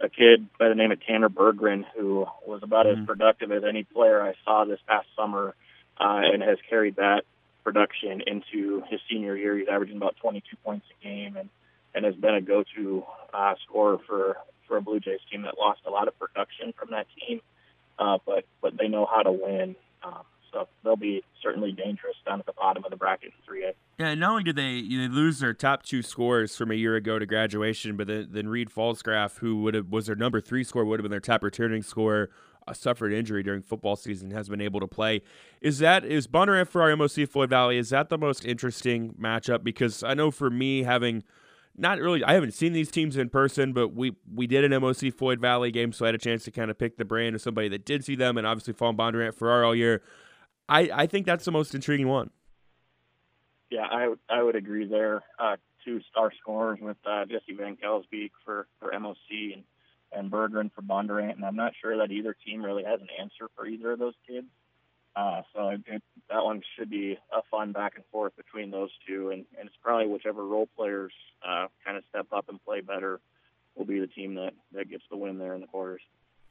a 0.00 0.08
kid 0.08 0.46
by 0.58 0.68
the 0.68 0.74
name 0.74 0.92
of 0.92 1.00
Tanner 1.04 1.28
Berggren 1.28 1.84
who 1.96 2.26
was 2.46 2.62
about 2.62 2.86
mm-hmm. 2.86 3.02
as 3.02 3.06
productive 3.06 3.50
as 3.52 3.64
any 3.68 3.84
player 3.84 4.22
I 4.22 4.34
saw 4.44 4.64
this 4.64 4.80
past 4.86 5.06
summer, 5.16 5.54
uh, 5.98 6.20
and 6.32 6.42
has 6.42 6.58
carried 6.68 6.96
that 6.96 7.22
production 7.64 8.22
into 8.26 8.82
his 8.88 9.00
senior 9.10 9.36
year. 9.36 9.56
He's 9.56 9.68
averaging 9.68 9.96
about 9.96 10.16
22 10.20 10.56
points 10.64 10.86
a 11.00 11.04
game, 11.04 11.36
and 11.36 11.48
and 11.94 12.04
has 12.04 12.14
been 12.14 12.34
a 12.34 12.40
go-to 12.40 13.04
uh, 13.32 13.54
scorer 13.66 13.98
for 14.06 14.36
for 14.66 14.76
a 14.76 14.82
Blue 14.82 15.00
Jays 15.00 15.20
team 15.30 15.42
that 15.42 15.58
lost 15.58 15.80
a 15.86 15.90
lot 15.90 16.08
of 16.08 16.18
production 16.18 16.72
from 16.78 16.90
that 16.90 17.06
team 17.18 17.40
uh, 17.98 18.18
but 18.26 18.44
but 18.60 18.76
they 18.78 18.88
know 18.88 19.06
how 19.06 19.22
to 19.22 19.32
win. 19.32 19.76
Um, 20.02 20.22
so 20.52 20.68
they'll 20.84 20.96
be 20.96 21.22
certainly 21.42 21.72
dangerous 21.72 22.16
down 22.24 22.38
at 22.38 22.46
the 22.46 22.52
bottom 22.52 22.84
of 22.84 22.90
the 22.90 22.96
bracket 22.96 23.32
in 23.48 23.54
3A. 23.54 23.72
Yeah, 23.98 24.14
not 24.14 24.30
only 24.30 24.44
did 24.44 24.56
they 24.56 24.82
they 24.82 25.08
lose 25.08 25.40
their 25.40 25.52
top 25.52 25.82
two 25.82 26.02
scores 26.02 26.56
from 26.56 26.70
a 26.70 26.74
year 26.74 26.94
ago 26.96 27.18
to 27.18 27.26
graduation, 27.26 27.96
but 27.96 28.06
then, 28.06 28.28
then 28.30 28.48
Reed 28.48 28.70
Falsgraf, 28.70 29.38
who 29.38 29.62
would 29.62 29.74
have 29.74 29.88
was 29.88 30.06
their 30.06 30.16
number 30.16 30.40
three 30.40 30.64
score, 30.64 30.84
would 30.84 31.00
have 31.00 31.04
been 31.04 31.10
their 31.10 31.20
top 31.20 31.42
returning 31.42 31.82
score, 31.82 32.30
uh, 32.68 32.72
suffered 32.72 33.12
injury 33.12 33.42
during 33.42 33.62
football 33.62 33.96
season, 33.96 34.30
has 34.30 34.48
been 34.48 34.60
able 34.60 34.80
to 34.80 34.86
play. 34.86 35.22
Is 35.60 35.78
that 35.80 36.04
is 36.04 36.26
Bonner 36.26 36.64
for 36.64 36.82
our 36.82 36.94
MOC 36.96 37.28
Floyd 37.28 37.50
Valley? 37.50 37.76
Is 37.76 37.90
that 37.90 38.08
the 38.08 38.18
most 38.18 38.44
interesting 38.44 39.14
matchup? 39.20 39.64
Because 39.64 40.02
I 40.02 40.14
know 40.14 40.30
for 40.30 40.50
me 40.50 40.84
having– 40.84 41.24
not 41.76 41.98
really. 41.98 42.22
I 42.22 42.34
haven't 42.34 42.52
seen 42.52 42.72
these 42.72 42.90
teams 42.90 43.16
in 43.16 43.28
person, 43.28 43.72
but 43.72 43.94
we 43.94 44.16
we 44.32 44.46
did 44.46 44.64
an 44.64 44.80
MOC 44.80 45.12
Floyd 45.12 45.40
Valley 45.40 45.70
game, 45.70 45.92
so 45.92 46.04
I 46.04 46.08
had 46.08 46.14
a 46.14 46.18
chance 46.18 46.44
to 46.44 46.50
kind 46.50 46.70
of 46.70 46.78
pick 46.78 46.96
the 46.96 47.04
brain 47.04 47.34
of 47.34 47.40
somebody 47.40 47.68
that 47.68 47.84
did 47.84 48.04
see 48.04 48.14
them, 48.14 48.38
and 48.38 48.46
obviously 48.46 48.72
Fawn 48.72 48.96
Bondurant 48.96 49.34
Farrar 49.34 49.64
all 49.64 49.74
year. 49.74 50.02
I 50.68 50.90
I 50.92 51.06
think 51.06 51.26
that's 51.26 51.44
the 51.44 51.52
most 51.52 51.74
intriguing 51.74 52.08
one. 52.08 52.30
Yeah, 53.70 53.86
I 53.90 54.14
I 54.28 54.42
would 54.42 54.56
agree 54.56 54.86
there. 54.86 55.22
Uh, 55.38 55.56
two 55.84 56.00
star 56.10 56.32
scorers 56.40 56.78
with 56.80 56.96
uh, 57.04 57.24
Jesse 57.26 57.54
Van 57.56 57.76
Kelsbeek 57.76 58.30
for 58.44 58.66
for 58.78 58.92
MOC 58.92 59.54
and 59.54 59.64
and 60.12 60.30
Berggren 60.30 60.70
for 60.72 60.82
Bondurant, 60.82 61.34
and 61.34 61.44
I'm 61.44 61.56
not 61.56 61.72
sure 61.80 61.96
that 61.98 62.12
either 62.12 62.36
team 62.46 62.64
really 62.64 62.84
has 62.84 63.00
an 63.00 63.08
answer 63.20 63.48
for 63.56 63.66
either 63.66 63.92
of 63.92 63.98
those 63.98 64.14
kids. 64.28 64.46
Uh, 65.16 65.42
so 65.54 65.68
it, 65.68 65.80
it, 65.86 66.02
that 66.28 66.42
one 66.42 66.60
should 66.76 66.90
be 66.90 67.16
a 67.32 67.40
fun 67.50 67.72
back 67.72 67.92
and 67.94 68.04
forth 68.10 68.34
between 68.36 68.70
those 68.70 68.90
two, 69.06 69.30
and, 69.30 69.44
and 69.58 69.68
it's 69.68 69.76
probably 69.82 70.08
whichever 70.08 70.44
role 70.44 70.68
players 70.76 71.12
uh, 71.46 71.66
kind 71.84 71.96
of 71.96 72.02
step 72.08 72.26
up 72.32 72.48
and 72.48 72.62
play 72.64 72.80
better 72.80 73.20
will 73.76 73.84
be 73.84 74.00
the 74.00 74.06
team 74.06 74.34
that, 74.34 74.52
that 74.72 74.88
gets 74.90 75.04
the 75.10 75.16
win 75.16 75.38
there 75.38 75.54
in 75.54 75.60
the 75.60 75.66
quarters. 75.66 76.00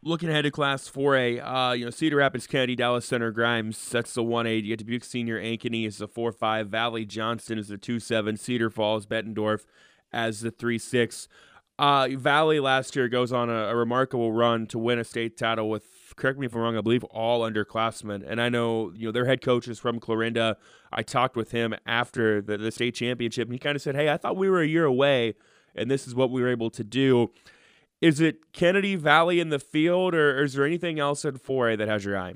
Looking 0.05 0.29
ahead 0.29 0.43
to 0.43 0.51
Class 0.51 0.89
4A, 0.89 1.69
uh, 1.69 1.73
you 1.73 1.85
know 1.85 1.91
Cedar 1.91 2.17
Rapids 2.17 2.45
Kennedy, 2.45 2.75
Dallas 2.75 3.05
Center, 3.05 3.31
Grimes. 3.31 3.89
That's 3.89 4.13
the 4.13 4.23
1A. 4.23 4.61
You 4.61 4.75
get 4.75 4.79
Dubuque 4.79 5.03
Senior, 5.05 5.41
Ankeny 5.41 5.87
is 5.87 5.97
the 5.97 6.09
4-5. 6.09 6.67
Valley 6.67 7.05
Johnston 7.05 7.57
is 7.57 7.69
the 7.69 7.77
2-7. 7.77 8.37
Cedar 8.37 8.69
Falls, 8.69 9.05
Bettendorf, 9.05 9.65
as 10.11 10.41
the 10.41 10.51
three 10.51 10.77
six. 10.77 11.29
Uh, 11.79 12.09
Valley 12.11 12.59
last 12.59 12.95
year 12.95 13.07
goes 13.07 13.31
on 13.31 13.49
a, 13.49 13.69
a, 13.69 13.75
remarkable 13.75 14.31
run 14.31 14.67
to 14.67 14.77
win 14.77 14.99
a 14.99 15.03
state 15.03 15.37
title 15.37 15.69
with, 15.69 15.85
correct 16.15 16.39
me 16.39 16.45
if 16.45 16.55
I'm 16.55 16.61
wrong, 16.61 16.77
I 16.77 16.81
believe 16.81 17.03
all 17.05 17.41
underclassmen. 17.41 18.23
And 18.27 18.41
I 18.41 18.49
know 18.49 18.91
you 18.95 19.07
know 19.07 19.11
their 19.11 19.25
head 19.25 19.41
coach 19.41 19.67
is 19.67 19.79
from 19.79 19.99
Clarinda. 19.99 20.57
I 20.91 21.03
talked 21.03 21.35
with 21.35 21.51
him 21.51 21.73
after 21.85 22.41
the, 22.41 22.57
the 22.57 22.71
state 22.71 22.95
championship, 22.95 23.47
and 23.47 23.53
he 23.53 23.59
kind 23.59 23.75
of 23.75 23.81
said, 23.81 23.95
"Hey, 23.95 24.09
I 24.09 24.17
thought 24.17 24.37
we 24.37 24.49
were 24.49 24.61
a 24.61 24.67
year 24.67 24.85
away, 24.85 25.35
and 25.75 25.89
this 25.89 26.07
is 26.07 26.15
what 26.15 26.31
we 26.31 26.41
were 26.41 26.49
able 26.49 26.69
to 26.71 26.83
do." 26.83 27.31
Is 28.01 28.19
it 28.19 28.51
Kennedy 28.51 28.95
Valley 28.95 29.39
in 29.39 29.49
the 29.49 29.59
field, 29.59 30.13
or, 30.13 30.39
or 30.39 30.43
is 30.43 30.53
there 30.53 30.65
anything 30.65 30.99
else 30.99 31.23
in 31.23 31.39
4A 31.39 31.77
that 31.77 31.87
has 31.87 32.03
your 32.03 32.17
eye? 32.17 32.33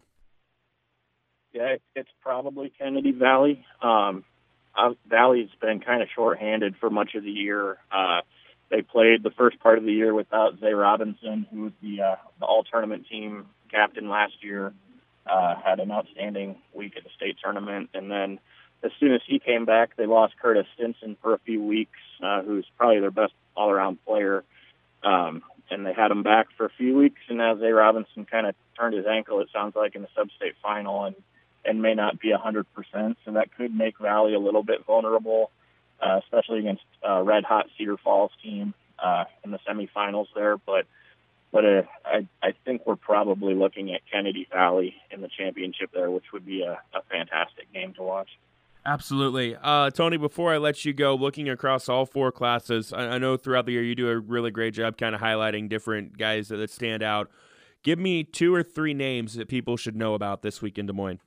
Yeah, 1.51 1.75
it's 1.93 2.09
probably 2.21 2.71
Kennedy 2.77 3.11
Valley. 3.11 3.65
Um, 3.81 4.23
uh, 4.77 4.93
Valley's 5.09 5.49
been 5.59 5.81
kind 5.81 6.01
of 6.01 6.07
shorthanded 6.15 6.75
for 6.79 6.89
much 6.89 7.15
of 7.15 7.23
the 7.23 7.31
year. 7.31 7.79
Uh, 7.91 8.21
they 8.69 8.81
played 8.81 9.23
the 9.23 9.31
first 9.31 9.59
part 9.59 9.77
of 9.77 9.83
the 9.83 9.91
year 9.91 10.13
without 10.13 10.59
Zay 10.59 10.73
Robinson, 10.73 11.47
who 11.51 11.63
was 11.63 11.73
the 11.81 12.01
uh, 12.01 12.15
the 12.39 12.45
all 12.45 12.63
tournament 12.63 13.05
team 13.09 13.47
captain 13.67 14.09
last 14.09 14.43
year. 14.43 14.73
Uh, 15.25 15.55
had 15.55 15.81
an 15.81 15.91
outstanding 15.91 16.55
week 16.73 16.93
at 16.95 17.03
the 17.03 17.09
state 17.17 17.35
tournament, 17.43 17.89
and 17.93 18.09
then 18.09 18.39
as 18.81 18.91
soon 18.97 19.13
as 19.13 19.19
he 19.27 19.39
came 19.39 19.65
back, 19.65 19.97
they 19.97 20.05
lost 20.05 20.33
Curtis 20.41 20.65
Stinson 20.75 21.17
for 21.21 21.33
a 21.33 21.39
few 21.39 21.61
weeks, 21.61 21.99
uh, 22.23 22.43
who's 22.43 22.65
probably 22.77 23.01
their 23.01 23.11
best 23.11 23.33
all 23.53 23.69
around 23.69 23.97
player. 24.05 24.45
Um, 25.03 25.43
and 25.69 25.85
they 25.85 25.91
had 25.91 26.11
him 26.11 26.23
back 26.23 26.47
for 26.55 26.65
a 26.65 26.69
few 26.69 26.95
weeks, 26.95 27.19
and 27.27 27.39
now 27.39 27.57
Zay 27.57 27.71
Robinson 27.71 28.23
kind 28.23 28.47
of 28.47 28.55
turned 28.79 28.95
his 28.95 29.05
ankle. 29.05 29.41
It 29.41 29.49
sounds 29.51 29.75
like 29.75 29.95
in 29.95 30.01
the 30.01 30.07
sub-state 30.15 30.55
final, 30.63 31.03
and 31.03 31.15
and 31.65 31.81
may 31.81 31.93
not 31.93 32.21
be 32.21 32.31
a 32.31 32.37
hundred 32.37 32.65
percent. 32.73 33.17
So 33.25 33.31
that 33.33 33.53
could 33.53 33.75
make 33.75 33.99
Valley 33.99 34.33
a 34.33 34.39
little 34.39 34.63
bit 34.63 34.85
vulnerable 34.85 35.51
uh, 36.01 36.19
especially 36.23 36.59
against 36.59 36.83
uh, 37.07 37.21
red 37.21 37.43
hot 37.43 37.67
Cedar 37.77 37.97
Falls 37.97 38.31
team 38.43 38.73
uh, 38.99 39.25
in 39.43 39.51
the 39.51 39.59
semifinals 39.67 40.27
there. 40.35 40.57
But 40.57 40.85
but 41.51 41.65
uh, 41.65 41.81
I 42.05 42.27
I 42.41 42.53
think 42.65 42.81
we're 42.85 42.95
probably 42.95 43.53
looking 43.53 43.93
at 43.93 44.01
Kennedy 44.11 44.47
Valley 44.51 44.95
in 45.11 45.21
the 45.21 45.29
championship 45.29 45.91
there, 45.93 46.11
which 46.11 46.25
would 46.33 46.45
be 46.45 46.61
a, 46.61 46.73
a 46.93 47.01
fantastic 47.09 47.71
game 47.73 47.93
to 47.95 48.03
watch. 48.03 48.29
Absolutely. 48.87 49.57
Uh, 49.61 49.89
Tony, 49.89 50.15
before 50.15 50.53
I 50.53 50.57
let 50.57 50.85
you 50.85 50.93
go, 50.93 51.13
looking 51.13 51.49
across 51.49 51.89
all 51.89 52.05
four 52.05 52.31
classes, 52.31 52.93
I, 52.93 53.07
I 53.09 53.17
know 53.17 53.35
throughout 53.35 53.65
the 53.65 53.73
year 53.73 53.83
you 53.83 53.95
do 53.95 54.07
a 54.07 54.17
really 54.17 54.49
great 54.49 54.73
job 54.73 54.97
kind 54.97 55.13
of 55.13 55.19
highlighting 55.19 55.67
different 55.67 56.17
guys 56.17 56.47
that, 56.47 56.55
that, 56.57 56.69
stand 56.69 57.03
out. 57.03 57.29
Give 57.83 57.99
me 57.99 58.23
two 58.23 58.55
or 58.55 58.63
three 58.63 58.93
names 58.93 59.33
that 59.33 59.49
people 59.49 59.75
should 59.75 59.97
know 59.97 60.13
about 60.13 60.41
this 60.41 60.61
week 60.61 60.77
in 60.77 60.85
Des 60.85 60.93
Moines. 60.93 61.19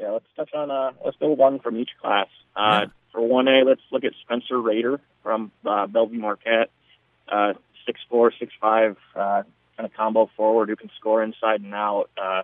Yeah, 0.00 0.10
let's 0.10 0.26
touch 0.36 0.50
on, 0.54 0.70
uh, 0.70 0.92
let's 1.04 1.16
go 1.16 1.30
one 1.30 1.58
from 1.58 1.76
each 1.76 1.90
class. 2.00 2.28
Uh, 2.54 2.82
yeah. 2.82 2.86
For 3.10 3.20
1A, 3.20 3.66
let's 3.66 3.82
look 3.90 4.04
at 4.04 4.12
Spencer 4.22 4.60
Rader 4.60 5.00
from 5.24 5.50
uh, 5.64 5.88
Bellevue 5.88 6.20
Marquette. 6.20 6.70
Uh, 7.86 7.92
6'4", 8.12 8.30
6'5", 8.62 8.96
uh, 9.14 9.42
kind 9.76 9.86
of 9.86 9.92
combo 9.94 10.30
forward 10.36 10.68
who 10.68 10.76
can 10.76 10.90
score 10.98 11.22
inside 11.22 11.60
and 11.60 11.74
out, 11.74 12.10
uh, 12.20 12.42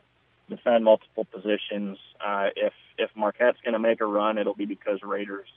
defend 0.49 0.85
multiple 0.85 1.25
positions. 1.25 1.99
Uh, 2.25 2.49
if 2.56 2.73
if 2.99 3.11
Marquette's 3.16 3.59
going 3.64 3.73
to 3.73 3.78
make 3.78 4.00
a 4.00 4.06
run, 4.06 4.37
it'll 4.37 4.54
be 4.54 4.66
because 4.66 5.00
Rader's 5.02 5.49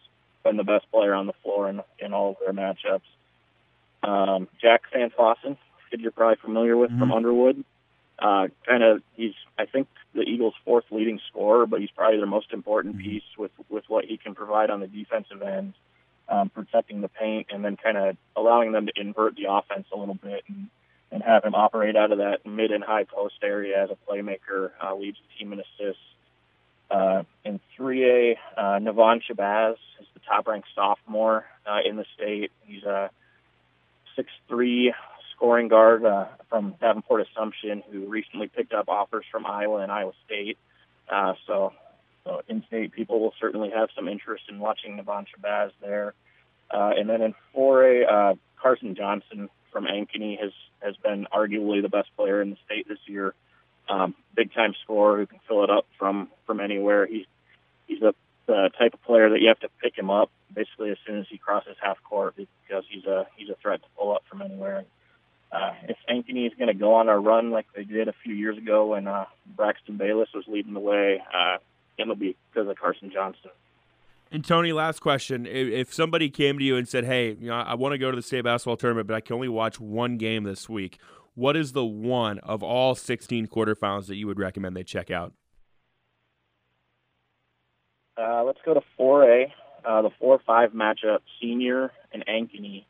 been 0.44 0.58
the 0.58 0.64
best 0.64 0.90
player 0.92 1.14
on 1.14 1.28
the 1.28 1.34
floor 1.42 1.70
in, 1.70 1.82
in 2.00 2.14
all 2.14 2.32
of 2.32 2.38
their 2.40 2.54
matchups. 2.54 3.02
Um, 4.04 4.48
Jack 4.62 4.84
Van 4.94 5.10
Fossen, 5.10 5.58
kid 5.90 6.02
you're 6.02 6.12
probably 6.12 6.38
familiar 6.42 6.78
with 6.78 6.90
mm-hmm. 6.90 7.00
from 7.00 7.12
Underwood. 7.12 7.64
Uh, 8.20 8.48
kind 8.68 8.84
of, 8.84 9.02
he's 9.16 9.34
I 9.58 9.66
think 9.66 9.88
the 10.14 10.22
Eagles' 10.22 10.54
fourth 10.64 10.86
leading 10.92 11.20
scorer, 11.30 11.66
but 11.66 11.82
he's 11.82 11.90
probably 11.90 12.18
their 12.18 12.28
most 12.28 12.54
important 12.54 12.96
mm-hmm. 12.96 13.06
piece 13.06 13.24
with 13.38 13.52
with 13.70 13.84
what 13.88 14.06
he 14.06 14.18
can 14.18 14.36
provide 14.36 14.70
on 14.70 14.80
the 14.80 14.88
defensive 14.88 15.42
end, 15.42 15.74
um, 16.30 16.50
protecting 16.50 17.02
the 17.02 17.10
paint, 17.10 17.48
and 17.50 17.64
then 17.64 17.78
kind 17.78 17.98
of 17.98 18.18
allowing 18.36 18.72
them 18.72 18.88
to 18.88 18.94
invert 19.00 19.36
the 19.36 19.46
offense 19.50 19.88
a 19.94 19.98
little 19.98 20.16
bit 20.16 20.44
and 20.48 20.70
and 21.12 21.22
have 21.22 21.44
him 21.46 21.54
operate 21.54 21.96
out 21.96 22.12
of 22.12 22.18
that 22.18 22.44
mid 22.44 22.72
and 22.72 22.84
high 22.84 23.04
post 23.04 23.36
area 23.44 23.84
as 23.84 23.90
a 23.92 24.12
playmaker, 24.12 24.72
uh, 24.84 24.96
leads 24.96 25.18
the 25.18 25.38
team 25.38 25.54
in 25.54 25.60
assists. 25.60 26.02
Uh, 26.90 27.24
in 27.46 27.60
3A, 27.78 28.36
uh, 28.58 28.62
Navon 28.80 29.22
Shabazz 29.22 29.74
is 30.02 30.08
the 30.16 30.20
top 30.28 30.48
ranked 30.48 30.68
sophomore 30.74 31.46
uh, 31.68 31.80
in 31.86 31.98
the 31.98 32.06
state. 32.16 32.52
He's 32.66 32.84
a 32.84 33.12
6'3, 34.18 34.92
scoring 35.36 35.68
guard 35.68 36.06
uh, 36.06 36.26
from 36.50 36.76
Davenport 36.80 37.28
Assumption 37.28 37.84
who 37.92 38.08
recently 38.08 38.48
picked 38.48 38.74
up 38.74 38.90
offers 38.90 39.26
from 39.32 39.46
Iowa 39.46 39.78
and 39.82 39.92
Iowa 39.92 40.14
State. 40.26 40.58
Uh, 41.10 41.34
so, 41.46 41.74
so 42.26 42.42
in-state 42.48 42.92
people 42.94 43.20
will 43.20 43.34
certainly 43.40 43.72
have 43.76 43.90
some 43.96 44.08
interest 44.08 44.44
in 44.50 44.60
watching 44.60 44.98
Navon 44.98 45.26
Shabazz 45.28 45.72
there. 45.82 46.14
Uh, 46.72 46.92
and 46.98 47.10
then 47.10 47.22
in 47.22 47.36
4A, 47.56 48.12
uh, 48.12 48.36
Carson 48.62 48.96
Johnson 48.96 49.50
from 49.72 49.86
Ankeny 49.86 50.40
has 50.40 50.52
has 50.82 50.96
been 50.98 51.28
arguably 51.34 51.82
the 51.82 51.90
best 51.90 52.10
player 52.16 52.42
in 52.42 52.52
the 52.52 52.58
state 52.66 52.88
this 52.88 53.00
year. 53.08 53.34
Um, 53.90 54.16
big 54.36 54.54
time 54.54 54.74
scorer 54.84 55.18
who 55.18 55.26
can 55.26 55.40
fill 55.48 55.64
it 55.64 55.70
up 55.70 55.86
from 55.98 56.30
from 56.46 56.60
anywhere. 56.60 57.06
He's 57.06 57.26
he's 57.88 58.02
a 58.02 58.14
the 58.46 58.70
type 58.78 58.94
of 58.94 59.02
player 59.04 59.30
that 59.30 59.40
you 59.42 59.48
have 59.48 59.60
to 59.60 59.70
pick 59.82 59.98
him 59.98 60.10
up 60.10 60.30
basically 60.54 60.92
as 60.92 60.98
soon 61.08 61.20
as 61.20 61.26
he 61.30 61.38
crosses 61.38 61.76
half 61.82 61.98
court 62.04 62.36
because 62.36 62.84
he's 62.90 63.06
a 63.06 63.28
he's 63.36 63.50
a 63.50 63.56
threat 63.62 63.82
to 63.82 63.88
pull 63.98 64.14
up 64.14 64.24
from 64.30 64.42
anywhere 64.42 64.86
uh, 65.54 65.74
if 65.88 65.98
Ankeny 66.10 66.48
is 66.48 66.54
going 66.58 66.68
to 66.68 66.74
go 66.74 66.96
on 66.96 67.10
a 67.10 67.18
run 67.18 67.52
like 67.52 67.68
they 67.76 67.84
did 67.84 68.08
a 68.08 68.14
few 68.24 68.34
years 68.34 68.58
ago 68.58 68.88
when 68.88 69.08
uh, 69.08 69.26
Braxton 69.46 69.98
Bayless 69.98 70.30
was 70.34 70.46
leading 70.48 70.74
the 70.74 70.80
way, 70.80 71.22
uh, 71.32 71.58
it'll 71.98 72.16
be 72.16 72.36
because 72.52 72.70
of 72.70 72.78
Carson 72.78 73.12
Johnson. 73.12 73.52
And 74.32 74.44
Tony, 74.44 74.74
last 74.74 75.00
question: 75.00 75.46
If 75.46 75.94
somebody 75.94 76.30
came 76.30 76.58
to 76.58 76.64
you 76.66 76.76
and 76.76 76.88
said, 76.88 77.06
"Hey, 77.06 77.34
you 77.40 77.50
know, 77.50 77.56
I 77.56 77.76
want 77.76 77.94
to 77.94 77.98
go 77.98 78.10
to 78.10 78.16
the 78.16 78.24
state 78.24 78.44
basketball 78.44 78.78
tournament, 78.78 79.08
but 79.08 79.16
I 79.16 79.22
can 79.22 79.36
only 79.36 79.50
watch 79.50 79.80
one 79.80 80.18
game 80.18 80.44
this 80.44 80.68
week," 80.68 80.98
what 81.36 81.56
is 81.56 81.74
the 81.74 81.86
one 81.86 82.40
of 82.40 82.64
all 82.64 82.96
16 82.96 83.48
quarterfinals 83.48 84.08
that 84.08 84.16
you 84.16 84.28
would 84.28 84.40
recommend 84.40 84.76
they 84.76 84.84
check 84.84 85.12
out? 85.12 85.34
Uh, 88.18 88.44
let's 88.44 88.60
go 88.64 88.76
to 88.76 88.82
4A, 89.00 89.52
uh, 89.84 90.02
the 90.04 90.12
4-5 90.22 90.70
matchup, 90.70 91.20
Senior 91.42 91.92
and 92.12 92.24
Ankeny. 92.28 92.86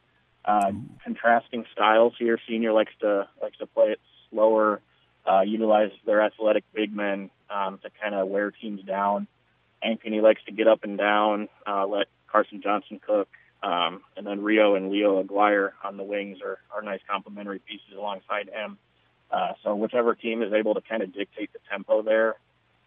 Uh, 0.46 0.74
contrasting 1.06 1.64
styles 1.72 2.14
here. 2.20 2.38
Senior 2.50 2.74
likes 2.74 2.92
to 3.00 3.30
likes 3.42 3.58
to 3.60 3.66
play 3.66 3.92
it 3.92 4.00
slower, 4.30 4.82
uh, 5.26 5.40
utilize 5.40 5.92
their 6.06 6.22
athletic 6.22 6.66
big 6.74 6.94
men 6.94 7.30
um, 7.54 7.80
to 7.84 7.90
kind 8.02 8.16
of 8.16 8.28
wear 8.28 8.52
teams 8.52 8.82
down. 8.84 9.28
Ankeny 9.86 10.22
likes 10.22 10.42
to 10.46 10.52
get 10.52 10.68
up 10.68 10.84
and 10.84 10.98
down, 10.98 11.50
uh, 11.68 11.86
let 11.86 12.08
Carson 12.32 12.62
Johnson 12.62 13.00
cook, 13.06 13.28
um, 13.62 14.02
and 14.18 14.26
then 14.26 14.42
Rio 14.42 14.76
and 14.76 14.90
Leo 14.90 15.20
Aguirre 15.20 15.74
on 15.84 15.98
the 15.98 16.04
wings 16.04 16.40
are, 16.44 16.60
are 16.74 16.82
nice 16.82 17.02
complementary 17.10 17.60
pieces 17.60 17.98
alongside 17.98 18.50
him. 18.50 18.78
Uh, 19.30 19.54
so 19.64 19.76
whichever 19.76 20.16
team 20.16 20.42
is 20.42 20.54
able 20.54 20.74
to 20.74 20.82
kind 20.82 21.04
of 21.04 21.14
dictate 21.14 21.52
the 21.54 21.60
tempo 21.70 22.02
there, 22.02 22.36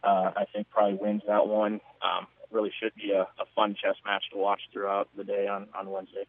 uh, 0.03 0.31
I 0.37 0.47
think 0.53 0.71
probably 0.71 0.95
wins 0.95 1.23
that 1.27 1.47
one. 1.47 1.81
Um, 2.03 2.27
really 2.51 2.73
should 2.81 2.95
be 2.95 3.11
a, 3.11 3.23
a 3.23 3.47
fun 3.55 3.75
chess 3.81 3.97
match 4.05 4.25
to 4.33 4.39
watch 4.39 4.61
throughout 4.73 5.09
the 5.17 5.25
day 5.25 5.49
on, 5.49 5.67
on 5.79 5.91
Wednesday. 5.91 6.25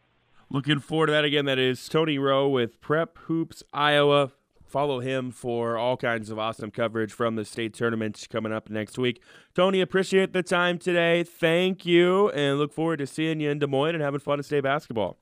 Looking 0.50 0.80
forward 0.80 1.08
to 1.08 1.12
that 1.12 1.26
again. 1.26 1.46
That 1.46 1.60
is 1.60 1.88
Tony 1.88 2.18
Roe 2.18 2.48
with 2.48 2.80
Prep 2.82 3.18
Hoops 3.28 3.64
Iowa. 3.74 4.32
Follow 4.68 5.00
him 5.00 5.32
for 5.32 5.78
all 5.78 5.96
kinds 5.96 6.30
of 6.30 6.38
awesome 6.38 6.72
coverage 6.72 7.14
from 7.14 7.36
the 7.36 7.46
state 7.46 7.74
tournament 7.74 8.28
coming 8.30 8.52
up 8.52 8.70
next 8.70 8.98
week. 8.98 9.22
Tony, 9.56 9.80
appreciate 9.82 10.34
the 10.34 10.44
time 10.44 10.78
today. 10.78 11.24
Thank 11.24 11.86
you, 11.86 12.30
and 12.32 12.60
look 12.60 12.74
forward 12.74 12.98
to 12.98 13.08
seeing 13.08 13.40
you 13.40 13.50
in 13.50 13.60
Des 13.60 13.68
Moines 13.68 13.96
and 13.96 14.04
having 14.04 14.20
fun 14.20 14.40
at 14.40 14.46
state 14.46 14.64
basketball. 14.64 15.18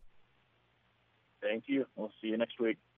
Thank 1.42 1.66
you. 1.68 1.86
We'll 1.96 2.12
see 2.22 2.30
you 2.30 2.38
next 2.38 2.60
week. 2.60 2.78